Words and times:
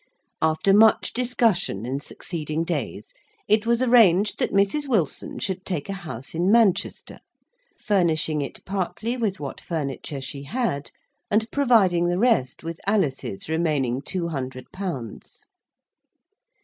After 0.41 0.73
much 0.73 1.13
discussion 1.13 1.85
in 1.85 1.99
succeeding 1.99 2.63
days, 2.63 3.13
it 3.47 3.67
was 3.67 3.83
arranged 3.83 4.39
that 4.39 4.51
Mrs. 4.51 4.87
Wilson 4.87 5.37
should 5.37 5.63
take 5.63 5.89
a 5.89 5.93
house 5.93 6.33
in 6.33 6.51
Manchester, 6.51 7.19
furnishing 7.77 8.41
it 8.41 8.65
partly 8.65 9.15
with 9.15 9.39
what 9.39 9.61
furniture 9.61 10.19
she 10.19 10.41
had, 10.41 10.89
and 11.29 11.51
providing 11.51 12.07
the 12.07 12.17
rest 12.17 12.63
with 12.63 12.81
Alice's 12.87 13.47
remaining 13.47 14.01
two 14.01 14.29
hundred 14.29 14.71
pounds. 14.71 15.45